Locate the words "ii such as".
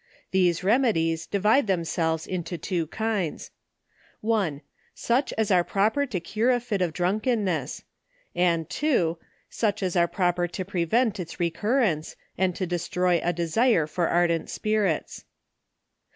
8.81-9.95